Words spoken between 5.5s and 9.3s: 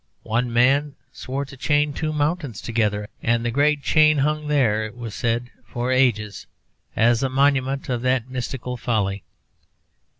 for ages as a monument of that mystical folly.